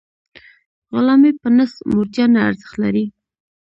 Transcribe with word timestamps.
غلامي 0.95 1.31
په 1.41 1.47
نس 1.57 1.71
موړتیا 1.91 2.25
نه 2.33 2.39
ارزښت 2.49 2.75
نلري. 2.81 3.05